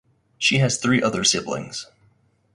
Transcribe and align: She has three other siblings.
She 0.39 0.57
has 0.57 0.79
three 0.79 0.99
other 1.03 1.23
siblings. 1.23 1.85